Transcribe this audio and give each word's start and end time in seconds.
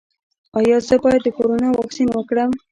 ایا 0.57 0.77
زه 0.87 0.95
باید 1.03 1.21
د 1.23 1.27
کرونا 1.37 1.67
واکسین 1.73 2.09
وکړم؟ 2.13 2.51